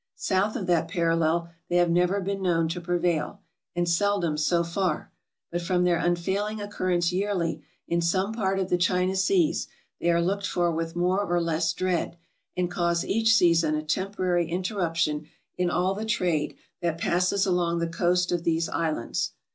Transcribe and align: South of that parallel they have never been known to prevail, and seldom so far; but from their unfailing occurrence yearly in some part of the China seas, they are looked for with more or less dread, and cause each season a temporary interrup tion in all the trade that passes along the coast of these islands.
South 0.15 0.55
of 0.55 0.65
that 0.65 0.87
parallel 0.87 1.51
they 1.69 1.77
have 1.77 1.91
never 1.91 2.19
been 2.19 2.41
known 2.41 2.67
to 2.67 2.81
prevail, 2.81 3.39
and 3.75 3.87
seldom 3.87 4.35
so 4.35 4.63
far; 4.63 5.11
but 5.51 5.61
from 5.61 5.83
their 5.83 5.99
unfailing 5.99 6.59
occurrence 6.59 7.11
yearly 7.11 7.61
in 7.87 8.01
some 8.01 8.33
part 8.33 8.57
of 8.57 8.71
the 8.71 8.79
China 8.79 9.15
seas, 9.15 9.67
they 9.99 10.09
are 10.09 10.19
looked 10.19 10.47
for 10.47 10.71
with 10.71 10.95
more 10.95 11.21
or 11.23 11.39
less 11.39 11.71
dread, 11.71 12.17
and 12.57 12.71
cause 12.71 13.05
each 13.05 13.35
season 13.35 13.75
a 13.75 13.83
temporary 13.83 14.49
interrup 14.49 14.95
tion 14.95 15.27
in 15.55 15.69
all 15.69 15.93
the 15.93 16.03
trade 16.03 16.55
that 16.81 16.97
passes 16.97 17.45
along 17.45 17.77
the 17.77 17.85
coast 17.87 18.31
of 18.31 18.43
these 18.43 18.67
islands. 18.69 19.33